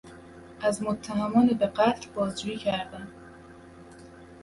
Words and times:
از 0.61 0.83
متهمان 0.83 1.47
به 1.47 1.67
قتل 1.67 2.09
بازجویی 2.09 2.57
کردن 2.57 3.07